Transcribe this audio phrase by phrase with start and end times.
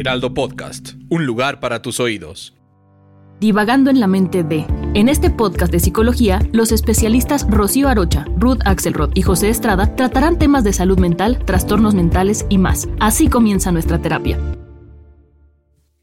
[0.00, 2.56] Heraldo Podcast, un lugar para tus oídos.
[3.38, 4.64] Divagando en la mente de.
[4.94, 10.38] En este podcast de psicología, los especialistas Rocío Arocha, Ruth Axelrod y José Estrada tratarán
[10.38, 12.88] temas de salud mental, trastornos mentales y más.
[12.98, 14.38] Así comienza nuestra terapia.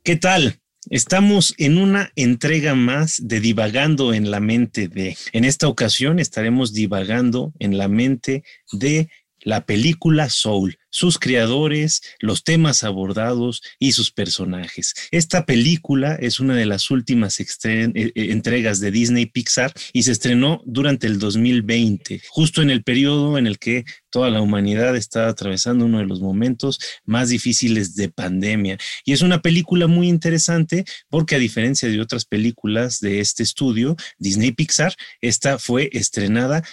[0.03, 0.59] ¿Qué tal?
[0.91, 5.17] Estamos en una entrega más de Divagando en la mente de.
[5.33, 9.09] En esta ocasión estaremos divagando en la mente de
[9.41, 14.93] la película Soul, sus creadores, los temas abordados y sus personajes.
[15.11, 20.11] Esta película es una de las últimas eh, eh, entregas de Disney Pixar y se
[20.11, 25.27] estrenó durante el 2020, justo en el periodo en el que toda la humanidad está
[25.27, 28.77] atravesando uno de los momentos más difíciles de pandemia.
[29.05, 33.95] Y es una película muy interesante porque a diferencia de otras películas de este estudio,
[34.17, 36.63] Disney Pixar, esta fue estrenada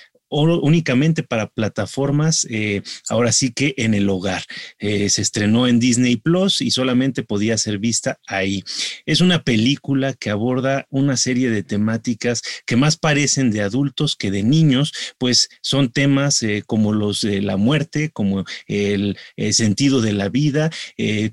[0.42, 4.42] únicamente para plataformas, eh, ahora sí que en el hogar.
[4.78, 8.64] Eh, se estrenó en Disney Plus y solamente podía ser vista ahí.
[9.06, 14.30] Es una película que aborda una serie de temáticas que más parecen de adultos que
[14.30, 19.16] de niños, pues son temas eh, como los de la muerte, como el,
[19.52, 20.70] sentido de la vida,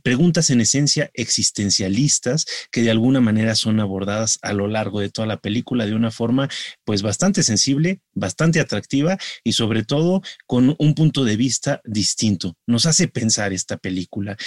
[0.04, 5.28] preguntas en esencia existencialistas que de alguna manera son abordadas a lo largo de toda
[5.28, 6.50] la película de una forma
[6.84, 12.56] pues bastante sensible, bastante atractiva y sobre todo con un punto de vista distinto.
[12.68, 14.38] Nos hace pensar esta película.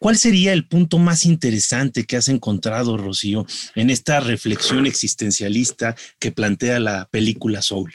[0.00, 6.30] ¿Cuál sería el punto más interesante que has encontrado, Rocío, en esta reflexión existencialista que
[6.30, 7.94] plantea la película Soul?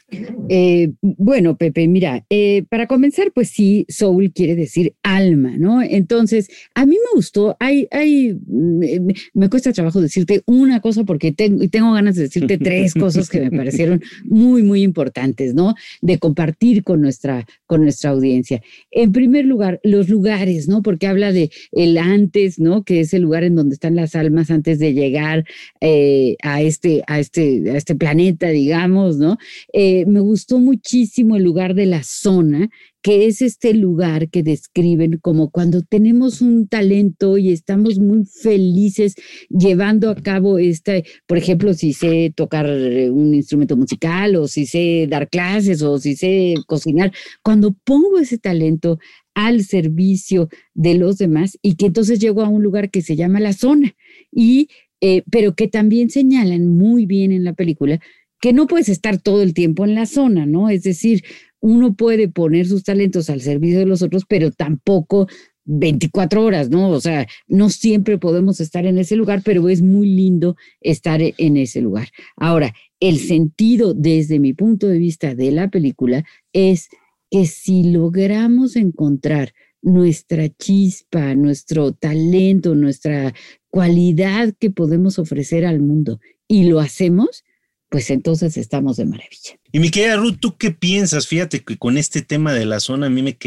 [0.50, 5.81] Eh, bueno, Pepe, mira, eh, para comenzar, pues sí, Soul quiere decir alma, ¿no?
[5.81, 11.31] Entonces, a mí me gustó, hay, hay, mm, me, cuesta trabajo decirte una cosa porque
[11.31, 15.73] tengo, tengo ganas de decirte tres cosas que me parecieron muy, muy importantes, ¿no?
[16.01, 18.61] De compartir con nuestra, con nuestra audiencia.
[18.91, 20.81] En primer lugar, los lugares, ¿no?
[20.81, 22.83] Porque habla de el antes, ¿no?
[22.83, 25.45] Que es el lugar en donde están las almas antes de llegar
[25.81, 29.37] eh, a, este, a, este, a este planeta, digamos, ¿no?
[29.73, 32.69] Eh, me gustó muchísimo el lugar de la zona
[33.03, 39.16] que es este lugar que describen como cuando tenemos un talento y estamos muy felices
[39.50, 45.06] llevando a cabo este, por ejemplo, si sé tocar un instrumento musical o si sé
[45.09, 47.12] dar clases o si sé cocinar,
[47.44, 49.00] cuando pongo ese talento
[49.34, 53.41] al servicio de los demás y que entonces llego a un lugar que se llama
[53.41, 53.94] la zona
[54.31, 54.70] y
[55.02, 58.00] eh, pero que también señalan muy bien en la película
[58.40, 60.70] que no puedes estar todo el tiempo en la zona, ¿no?
[60.70, 61.24] Es decir,
[61.63, 65.28] uno puede poner sus talentos al servicio de los otros, pero tampoco
[65.63, 66.90] 24 horas, ¿no?
[66.90, 71.56] O sea, no siempre podemos estar en ese lugar, pero es muy lindo estar en
[71.56, 72.09] ese lugar.
[72.35, 76.90] Ahora, el sentido desde mi punto de vista de la película es
[77.31, 83.34] que si logramos encontrar nuestra chispa, nuestro talento, nuestra
[83.69, 87.46] cualidad que podemos ofrecer al mundo y lo hacemos,
[87.93, 89.59] pues entonces estamos de maravilla.
[89.71, 91.27] Y mi querida Ruth, ¿tú qué piensas?
[91.27, 93.37] Fíjate que con este tema de la zona a mí me,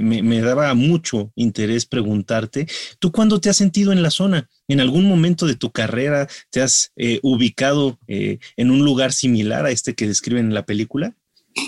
[0.00, 2.68] me, me, daba mucho interés preguntarte,
[3.00, 4.48] ¿tú cuándo te has sentido en la zona?
[4.68, 9.66] ¿En algún momento de tu carrera te has eh, ubicado eh, en un lugar similar
[9.66, 11.16] a este que describen en la película?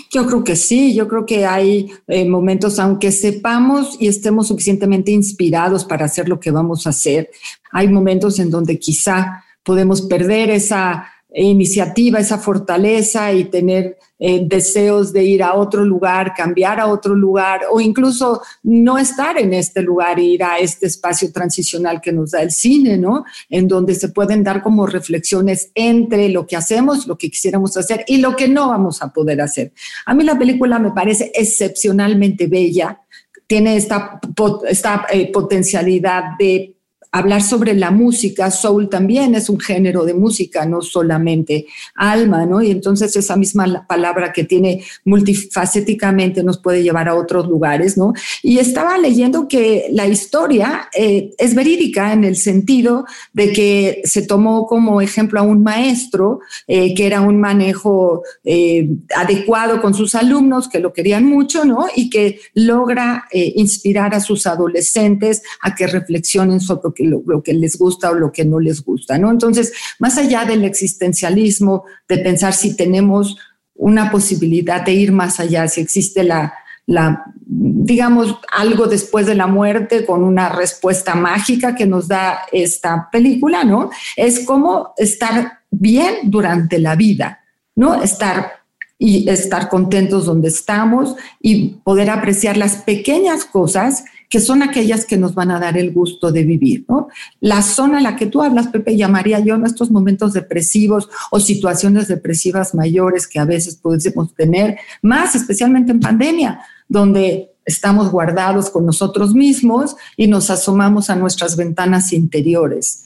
[0.09, 5.11] Yo creo que sí, yo creo que hay eh, momentos, aunque sepamos y estemos suficientemente
[5.11, 7.31] inspirados para hacer lo que vamos a hacer,
[7.73, 15.13] hay momentos en donde quizá podemos perder esa iniciativa, esa fortaleza y tener eh, deseos
[15.13, 19.81] de ir a otro lugar, cambiar a otro lugar o incluso no estar en este
[19.81, 23.23] lugar e ir a este espacio transicional que nos da el cine, ¿no?
[23.49, 28.03] En donde se pueden dar como reflexiones entre lo que hacemos, lo que quisiéramos hacer
[28.07, 29.71] y lo que no vamos a poder hacer.
[30.05, 33.01] A mí la película me parece excepcionalmente bella,
[33.45, 34.19] tiene esta,
[34.67, 36.78] esta eh, potencialidad de
[37.11, 41.65] hablar sobre la música, soul también es un género de música, no solamente
[41.95, 42.61] alma, ¿no?
[42.61, 48.13] Y entonces esa misma palabra que tiene multifacéticamente nos puede llevar a otros lugares, ¿no?
[48.43, 54.21] Y estaba leyendo que la historia eh, es verídica en el sentido de que se
[54.21, 60.13] tomó como ejemplo a un maestro eh, que era un manejo eh, adecuado con sus
[60.13, 61.87] alumnos, que lo querían mucho, ¿no?
[61.95, 68.11] Y que logra inspirar a sus adolescentes a que reflexionen sobre lo, que les gusta
[68.11, 69.31] o lo que no les gusta, ¿no?
[69.31, 73.37] Entonces, más allá del existencialismo, de pensar si tenemos
[73.75, 76.53] una posibilidad de ir más allá, si existe la,
[76.85, 83.09] la, digamos, algo después de la muerte con una respuesta mágica que nos da esta
[83.11, 83.89] película, ¿no?
[84.15, 87.39] Es como estar bien durante la vida,
[87.75, 88.01] ¿no?
[88.01, 88.59] Estar
[89.01, 95.17] y estar contentos donde estamos y poder apreciar las pequeñas cosas que son aquellas que
[95.17, 96.85] nos van a dar el gusto de vivir.
[96.87, 97.09] ¿no?
[97.41, 102.07] La zona en la que tú hablas, Pepe, llamaría yo estos momentos depresivos o situaciones
[102.07, 108.85] depresivas mayores que a veces podemos tener, más especialmente en pandemia, donde estamos guardados con
[108.85, 113.05] nosotros mismos y nos asomamos a nuestras ventanas interiores.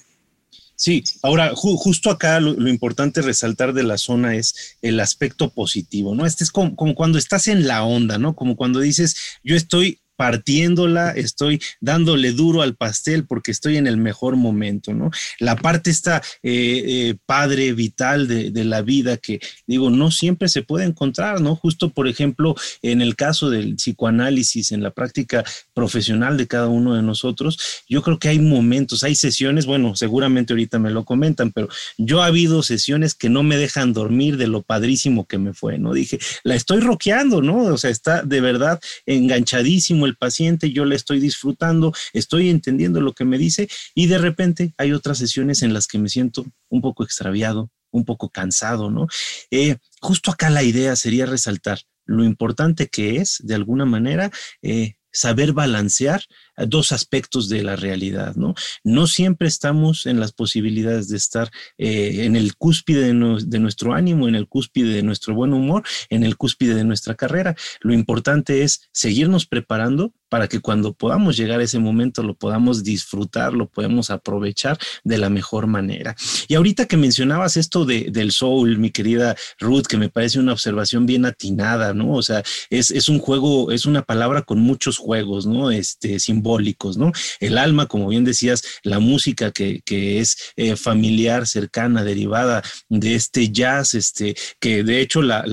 [0.75, 6.25] Sí, ahora justo acá lo, importante resaltar de la zona es el aspecto positivo, ¿no?
[6.25, 8.35] Este es como, como, cuando estás en la onda, ¿no?
[8.35, 13.97] Como cuando dices, yo estoy partiéndola, estoy dándole duro al pastel porque estoy en el
[13.97, 15.11] mejor momento, ¿no?
[15.37, 20.61] La parte está eh, eh, padre, vital de, la vida que digo, no siempre se
[20.61, 21.57] puede encontrar, ¿no?
[21.57, 25.43] Justo, por ejemplo, en el caso del psicoanálisis, en la práctica
[25.73, 27.59] profesional de cada uno de nosotros,
[27.89, 31.67] yo creo que hay momentos, hay sesiones, bueno, seguramente ahorita me lo comentan, pero
[31.97, 35.77] yo ha habido sesiones que no me dejan dormir de lo padrísimo que me fue,
[35.79, 35.91] ¿no?
[35.91, 37.57] Dije, la estoy roqueando, ¿no?
[37.57, 43.13] O sea, está de verdad enganchadísimo el paciente, yo le estoy disfrutando, estoy entendiendo lo
[43.13, 46.81] que me dice y de repente hay otras sesiones en las que me siento un
[46.81, 49.07] poco extraviado, un poco cansado, ¿no?
[49.51, 54.31] Eh, justo acá la idea sería resaltar lo importante que es, de alguna manera,
[54.61, 56.23] eh, saber balancear
[56.57, 58.55] dos aspectos de la realidad, ¿no?
[58.83, 64.27] No siempre estamos en las posibilidades de estar eh, en el cúspide de, nuestro ánimo,
[64.27, 67.55] en el cúspide de nuestro buen humor, en el cúspide de nuestra carrera.
[67.81, 72.83] Lo importante es seguirnos preparando para que cuando podamos llegar a ese momento lo podamos
[72.83, 76.15] disfrutar, lo podemos aprovechar de la mejor manera.
[76.47, 80.53] Y ahorita que mencionabas esto de, del soul, mi querida Ruth, que me parece una
[80.53, 82.13] observación bien atinada, ¿no?
[82.13, 82.41] O sea,
[82.71, 85.69] es, es un juego, es una palabra con muchos juegos, ¿no?
[85.69, 87.11] Este, simbólicos, ¿no?
[87.39, 93.51] El alma, como bien decías, la música que, es eh, familiar, cercana, derivada de este
[93.51, 95.43] jazz, este, que de hecho la,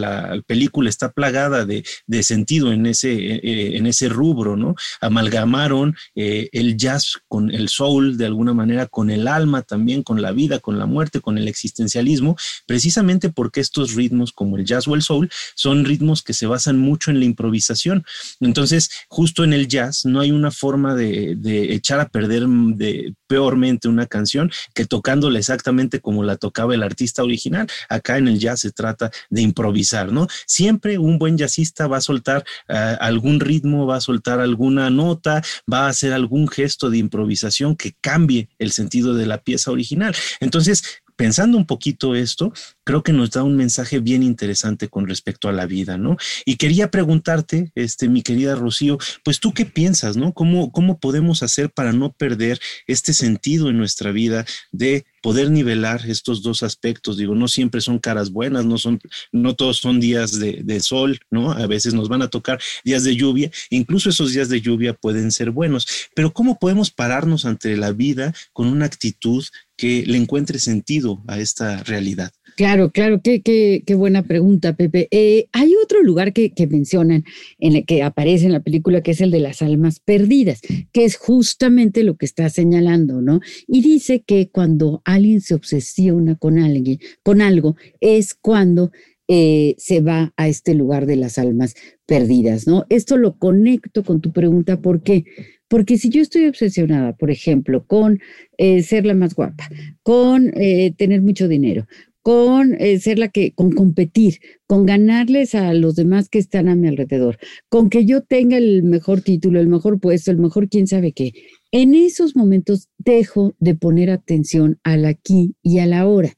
[0.47, 1.85] película está plagada de,
[2.23, 4.70] sentido en ese, eh, eh, en ese rubro, ¿no?
[5.01, 10.33] Amalgamaron el jazz con el soul, de alguna manera, con el alma también, con la
[10.33, 12.37] vida, con la muerte, con el existencialismo,
[12.67, 16.79] precisamente porque estos ritmos como el jazz o el soul son ritmos que se basan
[16.79, 18.05] mucho en la improvisación.
[18.41, 21.39] Entonces, justo en el jazz no hay una forma de,
[21.75, 27.23] echar a perder de, peormente una canción que tocándola exactamente como la tocaba el artista
[27.23, 27.69] original.
[27.89, 30.27] Acá en el jazz se trata de improvisar, ¿no?
[30.47, 35.45] Siempre un buen jazzista va a soltar ah, algún ritmo, va a soltar alguna nota,
[35.73, 40.13] va a hacer algún gesto de improvisación que cambie el sentido de la pieza original.
[40.41, 40.83] Entonces,
[41.21, 42.51] pensando un poquito esto,
[42.83, 46.17] creo que nos da un mensaje bien interesante con respecto a la vida, ¿no?
[46.47, 50.33] Y quería preguntarte, este, mi querida Rocío, pues tú qué piensas, ¿no?
[50.33, 56.03] ¿Cómo, cómo podemos hacer para no perder este sentido en nuestra vida de poder nivelar
[56.07, 57.17] estos dos aspectos.
[57.17, 59.01] Digo, no siempre son caras buenas, no son,
[59.33, 61.53] no todos son días de, de, sol, ¿no?
[61.53, 65.31] A veces nos van a tocar días de lluvia, incluso esos días de lluvia pueden
[65.33, 65.87] ser buenos.
[66.15, 69.45] Pero ¿cómo podemos pararnos ante la vida con una actitud
[69.77, 72.33] que le encuentre sentido a esta realidad?
[72.57, 75.09] Claro, claro, qué, qué, qué buena pregunta, Pepe.
[75.11, 77.25] Eh, hay otro lugar que, que, mencionan,
[77.59, 80.61] en el que aparece en la película, que es el de las almas perdidas,
[80.93, 83.41] que es justamente lo que está señalando, ¿no?
[83.67, 88.91] Y dice que cuando alguien se obsesiona con alguien, con algo, es cuando
[89.29, 91.75] eh, se va a este lugar de las almas
[92.07, 92.85] perdidas, ¿no?
[92.89, 95.25] Esto lo conecto con tu pregunta, ¿por qué?
[95.69, 98.19] Porque si yo estoy obsesionada, por ejemplo, con
[98.59, 99.69] eh, ser la más guapa,
[100.03, 101.87] con tener mucho dinero,
[102.23, 106.75] con eh, ser la que, con competir, con ganarles a los demás que están a
[106.75, 110.87] mi alrededor, con que yo tenga el mejor título, el mejor puesto, el mejor quién
[110.87, 111.33] sabe qué.
[111.73, 116.35] En esos momentos dejo de poner atención al aquí y a la ahora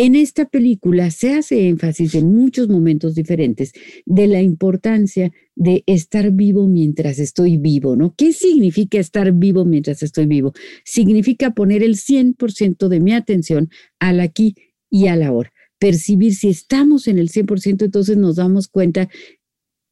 [0.00, 3.72] en esta película se hace énfasis en muchos momentos diferentes
[4.06, 8.14] de la importancia de estar vivo mientras estoy vivo, ¿no?
[8.16, 10.52] ¿Qué significa estar vivo mientras estoy vivo?
[10.84, 14.54] Significa poner el 100% de mi atención al aquí
[14.90, 19.08] y a la hora percibir si estamos en el 100%, entonces nos damos cuenta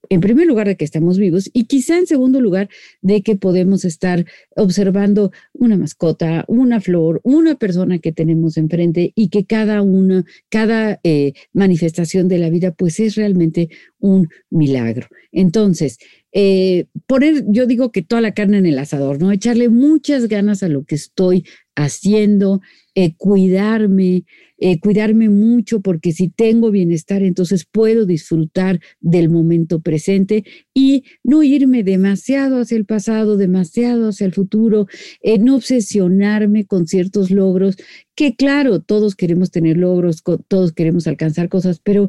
[0.08, 2.68] en primer lugar, de que estamos vivos y quizá en segundo lugar,
[3.02, 4.24] de que podemos estar
[4.54, 11.00] observando una mascota, una flor, una persona que tenemos enfrente y que cada una, cada
[11.02, 15.08] eh, manifestación de la vida, pues es realmente un milagro.
[15.32, 15.98] Entonces,
[16.32, 19.32] eh, poner, yo digo que toda la carne en el asador, ¿no?
[19.32, 21.44] Echarle muchas ganas a lo que estoy
[21.76, 22.62] haciendo,
[22.94, 24.24] eh, cuidarme,
[24.58, 31.42] eh, cuidarme mucho, porque si tengo bienestar, entonces puedo disfrutar del momento presente y no
[31.42, 34.86] irme demasiado hacia el pasado, demasiado hacia el futuro,
[35.22, 37.76] eh, no obsesionarme con ciertos logros,
[38.14, 42.08] que claro, todos queremos tener logros, todos queremos alcanzar cosas, pero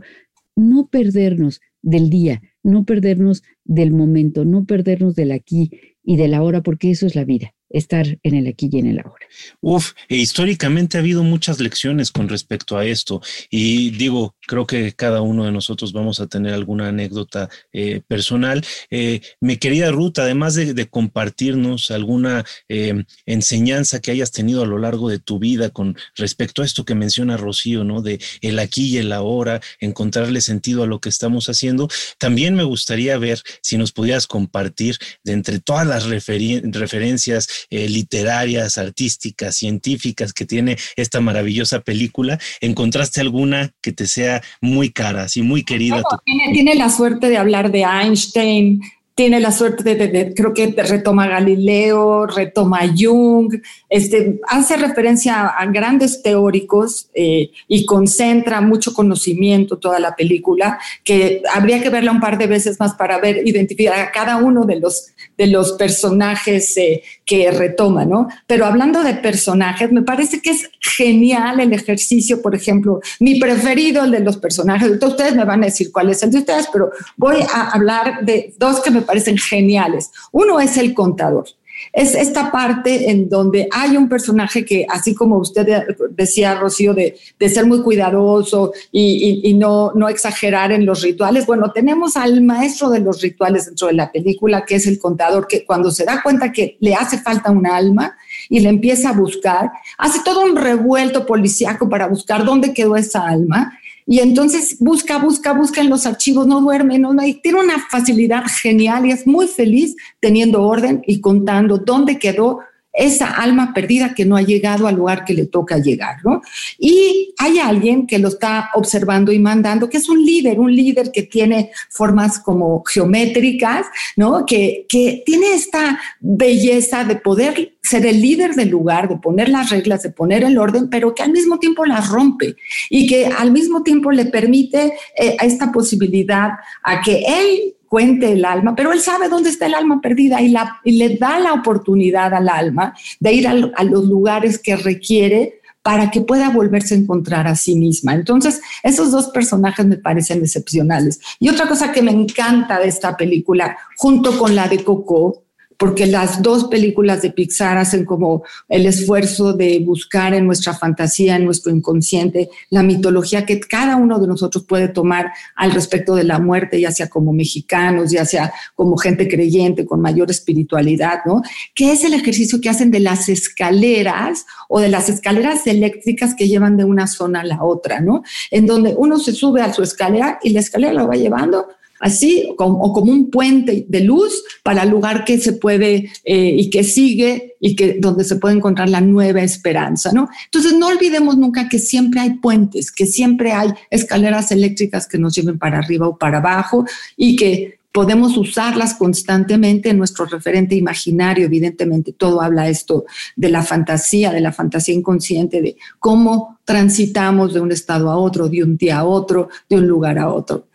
[0.55, 5.71] no perdernos del día, no perdernos del momento, no perdernos del aquí
[6.03, 8.99] y del ahora, porque eso es la vida estar en el aquí y en el
[8.99, 9.25] ahora.
[9.61, 14.93] Uf, e históricamente ha habido muchas lecciones con respecto a esto y digo, creo que
[14.93, 18.65] cada uno de nosotros vamos a tener alguna anécdota eh, personal.
[18.89, 24.77] Eh, mi querida Ruth, además de, compartirnos alguna eh, enseñanza que hayas tenido a lo
[24.77, 28.01] largo de tu vida con respecto a esto que menciona Rocío, ¿no?
[28.01, 32.63] De el aquí y el ahora, encontrarle sentido a lo que estamos haciendo, también me
[32.63, 40.33] gustaría ver si nos pudieras compartir de entre todas las referencias eh, literarias, artísticas, científicas
[40.33, 46.03] que tiene esta maravillosa película, ¿encontraste alguna que te sea muy cara, así muy querida?
[46.51, 48.81] tiene, la suerte de hablar de Einstein,
[49.17, 53.51] tiene la suerte de, creo que retoma Galileo, retoma Jung,
[53.89, 61.41] este, hace referencia a grandes teóricos eh, y concentra mucho conocimiento toda la película, que
[61.51, 64.79] habría que verla un par de veces más para ver, identificar a cada uno de
[64.79, 68.27] los, de los personajes eh, que retoma, ¿no?
[68.45, 74.03] Pero hablando de personajes, me parece que es genial el ejercicio, por ejemplo, mi preferido,
[74.03, 76.91] el de los personajes, ustedes me van a decir cuál es el de ustedes, pero
[77.15, 80.11] voy a hablar de dos que me parecen geniales.
[80.31, 81.45] Uno es el contador.
[81.93, 87.17] Es esta parte en donde hay un personaje que, así como usted decía, Rocío, de,
[87.49, 92.99] ser muy cuidadoso y, no, no exagerar en los rituales, bueno, tenemos al maestro de
[92.99, 96.51] los rituales dentro de la película, que es el contador, que cuando se da cuenta
[96.51, 98.17] que le hace falta un alma
[98.49, 103.27] y le empieza a buscar, hace todo un revuelto policíaco para buscar dónde quedó esa
[103.27, 103.77] alma
[104.09, 107.77] y entonces busca, busca, busca en los archivos, no duerme, no, no, y tiene una
[107.89, 112.59] facilidad genial y es muy feliz teniendo orden y contando dónde quedó
[112.97, 116.41] esa alma perdida que no ha llegado al lugar que le toca llegar, ¿no?
[116.79, 121.11] Y hay alguien que lo está observando y mandando, que es un líder, un líder
[121.11, 123.85] que tiene formas como geométricas,
[124.15, 124.45] ¿no?
[124.45, 129.69] Que, que tiene esta belleza de poder ser el líder del lugar, de poner las
[129.69, 132.55] reglas, de poner el orden, pero que al mismo tiempo las rompe
[132.89, 136.51] y que al mismo tiempo le permite eh, esta posibilidad
[136.83, 140.53] a que él cuente el alma, pero él sabe dónde está el alma perdida y,
[140.97, 146.19] le da la oportunidad al alma de ir a los lugares que requiere para que
[146.19, 148.13] pueda volverse a encontrar a sí misma.
[148.13, 151.21] Entonces, esos dos personajes me parecen excepcionales.
[151.39, 155.46] Y otra cosa que me encanta de esta película, junto con la de Coco,
[155.77, 161.35] porque las dos películas de Pixar hacen como el esfuerzo de buscar en nuestra fantasía,
[161.35, 166.23] en nuestro inconsciente, la mitología que cada uno de nosotros puede tomar al respecto de
[166.23, 171.43] la muerte, ya sea como mexicanos, ya sea como gente creyente, con mayor espiritualidad, ¿no?
[171.75, 176.47] Que es el ejercicio que hacen de las escaleras o de las escaleras eléctricas que
[176.47, 178.23] llevan de una zona a la otra, ¿no?
[178.49, 181.67] En donde uno se sube a su escalera y la escalera lo va llevando
[181.99, 186.69] así o como un puente de luz para el lugar que se puede eh, y
[186.69, 190.29] que sigue y que donde se puede encontrar la nueva esperanza, ¿no?
[190.45, 195.35] Entonces no olvidemos nunca que siempre hay puentes, que siempre hay escaleras eléctricas que nos
[195.35, 196.85] lleven para arriba o para abajo
[197.15, 203.63] y que podemos usarlas constantemente en nuestro referente imaginario, evidentemente todo habla esto de la
[203.63, 208.77] fantasía, de la fantasía inconsciente, de cómo transitamos de un estado a otro, de un
[208.77, 210.67] día a otro, de un lugar a otro.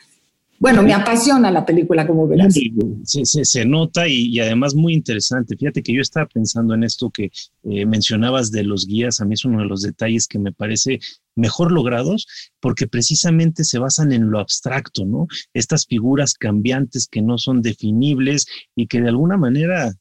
[0.63, 2.55] Bueno, me apasiona la película, como verás.
[3.03, 5.57] Se, se, nota y, además muy interesante.
[5.57, 7.33] Fíjate que yo estaba pensando en esto que
[7.65, 9.21] eh, mencionabas de los guías.
[9.21, 11.01] A mí es uno de los detalles que me parece
[11.35, 12.29] mejor logrados
[12.61, 15.27] porque precisamente se basan en lo abstracto, ¿no?
[15.53, 19.93] Estas figuras cambiantes que no son definibles y que de alguna manera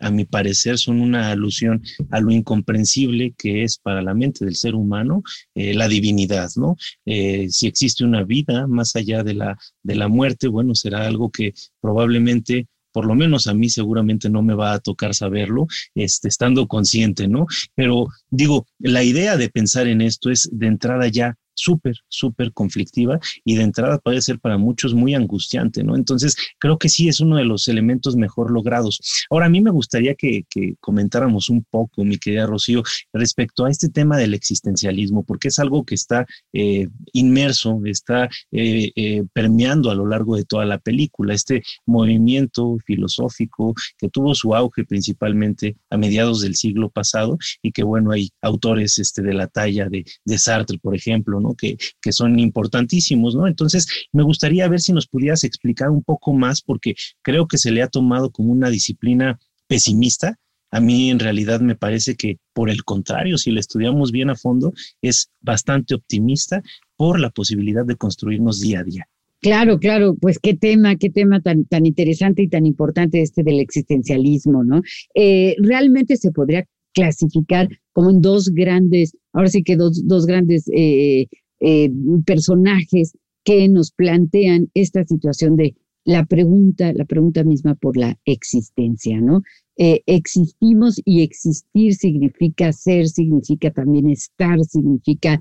[0.00, 4.56] a mi parecer, son una alusión a lo incomprensible que es para la mente del
[4.56, 5.22] ser humano
[5.54, 6.76] eh, la divinidad, ¿no?
[7.04, 11.30] Eh, si existe una vida más allá de la, de la muerte, bueno, será algo
[11.30, 16.28] que probablemente por lo menos a mí seguramente no me va a tocar saberlo, este,
[16.28, 17.46] estando consciente, ¿no?
[17.74, 23.18] Pero digo, la idea de pensar en esto es de entrada ya súper, súper conflictiva
[23.44, 25.96] y de entrada puede ser para muchos muy angustiante, ¿no?
[25.96, 29.00] Entonces, creo que sí es uno de los elementos mejor logrados.
[29.28, 30.44] Ahora, a mí me gustaría que,
[30.80, 35.84] comentáramos un poco, mi querida Rocío, respecto a este tema del existencialismo, porque es algo
[35.84, 41.34] que está eh, inmerso, está eh, eh, permeando a lo largo de toda la película,
[41.34, 47.82] este movimiento filosófico que tuvo su auge principalmente a mediados del siglo pasado y que,
[47.82, 51.47] bueno, hay autores este, de la talla de, de Sartre, por ejemplo, ¿no?
[51.54, 51.76] Que,
[52.10, 53.46] son importantísimos, ¿no?
[53.46, 57.70] Entonces, me gustaría ver si nos pudieras explicar un poco más, porque creo que se
[57.70, 60.38] le ha tomado como una disciplina pesimista.
[60.70, 64.36] A mí en realidad me parece que por el contrario, si la estudiamos bien a
[64.36, 66.62] fondo, es bastante optimista
[66.96, 69.08] por la posibilidad de construirnos día a día.
[69.40, 73.60] Claro, claro, pues qué tema, qué tema tan, tan interesante y tan importante este del
[73.60, 74.82] existencialismo, ¿no?
[75.14, 80.68] Eh, realmente se podría clasificar como en dos grandes, ahora sí que dos, dos grandes
[80.74, 81.28] eh,
[81.60, 81.90] eh,
[82.26, 89.20] personajes que nos plantean esta situación de la pregunta, la pregunta misma por la existencia,
[89.20, 89.42] ¿no?
[89.76, 95.40] Eh, existimos y existir significa ser, significa también estar, significa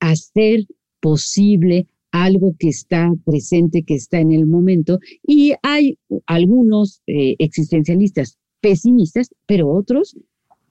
[0.00, 0.64] hacer
[1.00, 4.98] posible algo que está presente, que está en el momento.
[5.26, 10.16] Y hay algunos existencialistas pesimistas, pero otros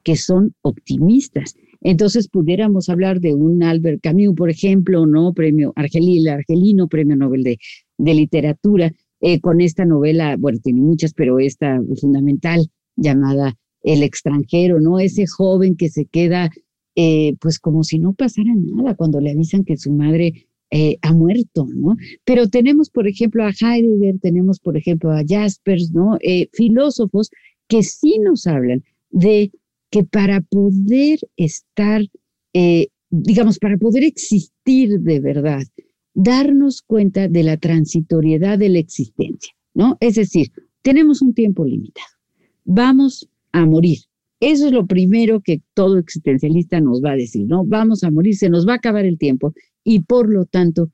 [0.03, 1.55] que son optimistas.
[1.81, 5.33] Entonces pudiéramos hablar de un Albert Camus, por ejemplo, ¿no?
[5.33, 7.57] Premio Argelino, Argelino Premio Nobel de,
[7.97, 14.79] de Literatura, eh, con esta novela, bueno, tiene muchas, pero esta fundamental llamada El extranjero,
[14.79, 15.00] ¿no?
[15.00, 16.50] Ese joven que se queda,
[16.95, 21.13] eh, pues como si no pasara nada cuando le avisan que su madre eh, ha
[21.13, 21.97] muerto, ¿no?
[22.25, 26.17] Pero tenemos, por ejemplo, a Heidegger, tenemos, por ejemplo, a Jaspers, ¿no?
[26.53, 27.29] filósofos
[27.67, 29.51] que sí nos hablan de
[29.91, 32.01] que para poder estar,
[32.53, 35.63] eh, digamos, para poder existir de verdad,
[36.13, 39.98] darnos cuenta de la transitoriedad de la existencia, ¿no?
[40.00, 42.07] Es decir, tenemos un tiempo limitado,
[42.63, 44.00] vamos a morir.
[44.39, 47.63] Eso es lo primero que todo existencialista nos va a decir, ¿no?
[47.63, 50.89] Vamos a morir, se nos va a acabar el tiempo y por lo tanto,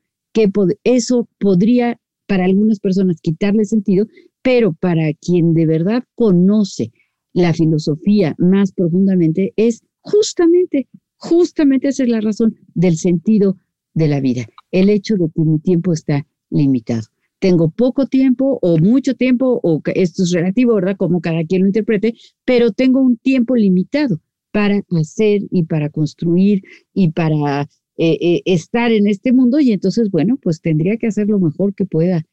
[0.84, 4.06] eso podría para algunas personas quitarle sentido,
[4.42, 6.92] pero para quien de verdad conoce
[7.38, 13.58] la filosofía más profundamente es justamente, justamente esa es la razón del sentido
[13.94, 17.04] de la vida, el hecho de que mi tiempo está limitado.
[17.38, 20.98] Tengo poco tiempo o mucho tiempo, o esto es relativo, ¿verdad?
[20.98, 24.20] Como cada quien lo interprete, pero tengo un tiempo limitado
[24.52, 26.64] para hacer y para construir
[26.96, 31.28] y para eh, eh, estar en este mundo y entonces, bueno, pues tendría que hacer
[31.28, 32.24] lo mejor que pueda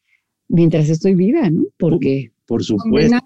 [0.48, 1.64] mientras estoy viva, ¿no?
[1.76, 3.18] Porque por supuesto.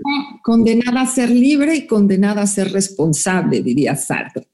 [0.42, 4.48] Condenada, a ser libre y condenada a ser responsable, diría Sartre.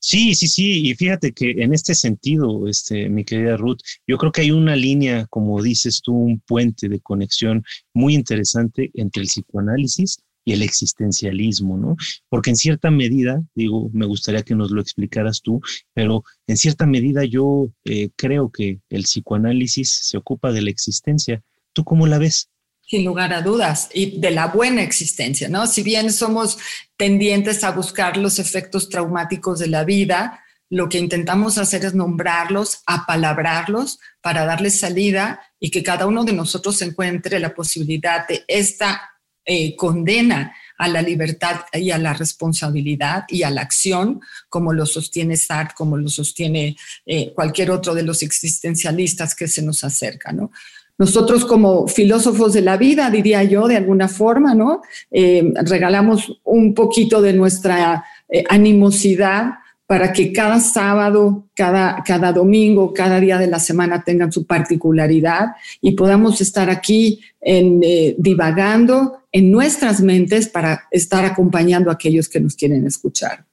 [0.00, 4.30] Sí, sí, sí, y fíjate que en este sentido, este, mi querida Ruth, yo creo
[4.30, 9.28] que hay una línea, como dices tú, un puente de conexión muy interesante entre el
[9.28, 11.96] psicoanálisis y el existencialismo, ¿no?
[12.28, 15.60] Porque en cierta medida, digo, me gustaría que nos lo explicaras tú,
[15.92, 21.42] pero en cierta medida yo eh, creo que el psicoanálisis se ocupa de la existencia.
[21.72, 22.48] ¿Tú cómo la ves?
[22.88, 25.66] Sin lugar a dudas, y de la buena existencia, ¿no?
[25.66, 26.58] Si bien somos
[26.96, 32.82] tendientes a buscar los efectos traumáticos de la vida, lo que intentamos hacer es nombrarlos,
[32.86, 39.10] apalabrarlos para darles salida y que cada uno de nosotros encuentre la posibilidad de esta
[39.44, 44.20] eh, condena a la libertad y a la responsabilidad y a la acción,
[44.50, 49.62] como lo sostiene Sartre, como lo sostiene eh, cualquier otro de los existencialistas que se
[49.62, 50.50] nos acerca, ¿no?
[50.98, 54.82] Nosotros como filósofos de la vida, diría yo, de alguna forma, ¿no?
[55.12, 59.54] Eh, regalamos un poquito de nuestra eh, animosidad
[59.86, 65.52] para que cada sábado, cada, cada domingo, cada día de la semana tengan su particularidad
[65.80, 72.40] y podamos estar aquí eh, divagando en nuestras mentes para estar acompañando a aquellos que
[72.40, 73.46] nos quieren escuchar.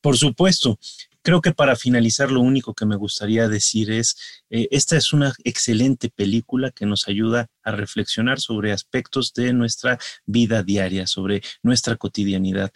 [0.00, 0.78] Por supuesto.
[1.24, 4.14] Creo que para finalizar lo único que me gustaría decir es,
[4.50, 9.98] eh, esta es una excelente película que nos ayuda a reflexionar sobre aspectos de nuestra
[10.26, 12.72] vida diaria, sobre nuestra cotidianidad.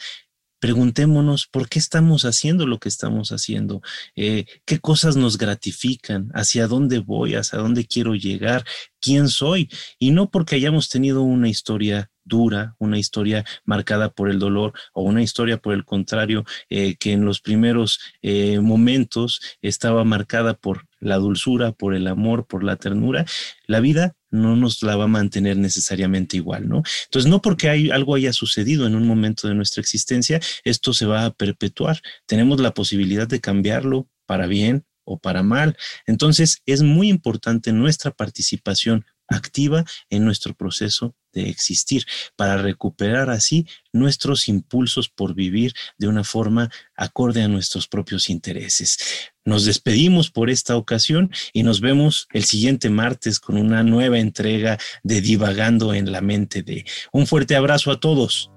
[0.60, 3.82] Preguntémonos por qué estamos haciendo lo que estamos haciendo,
[4.16, 8.64] eh, qué cosas nos gratifican, hacia dónde voy, hacia dónde quiero llegar,
[8.98, 14.38] quién soy, y no porque hayamos tenido una historia dura, una historia marcada por el
[14.38, 20.04] dolor o una historia por el contrario eh, que en los primeros eh, momentos estaba
[20.04, 23.24] marcada por la dulzura, por el amor, por la ternura,
[23.66, 26.82] la vida no nos la va a mantener necesariamente igual, ¿no?
[27.04, 31.06] Entonces, no porque hay, algo haya sucedido en un momento de nuestra existencia, esto se
[31.06, 32.00] va a perpetuar.
[32.26, 35.76] Tenemos la posibilidad de cambiarlo para bien o para mal.
[36.06, 42.04] Entonces, es muy importante nuestra participación activa en nuestro proceso de existir,
[42.36, 48.98] para recuperar así nuestros impulsos por vivir de una forma acorde a nuestros propios intereses.
[49.44, 54.78] Nos despedimos por esta ocasión y nos vemos el siguiente martes con una nueva entrega
[55.02, 56.84] de Divagando en la mente de.
[57.12, 58.50] Un fuerte abrazo a todos.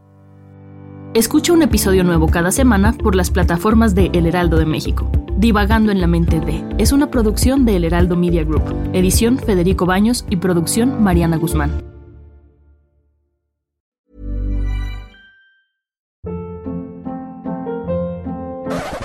[1.14, 5.12] Escucha un episodio nuevo cada semana por las plataformas de El Heraldo de México.
[5.36, 9.86] Divagando en la mente de es una producción de El Heraldo Media Group, edición Federico
[9.86, 11.84] Baños y producción Mariana Guzmán.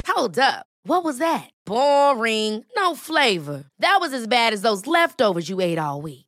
[0.07, 0.65] Hold up.
[0.85, 1.51] What was that?
[1.65, 2.65] Boring.
[2.77, 3.65] No flavor.
[3.81, 6.26] That was as bad as those leftovers you ate all week.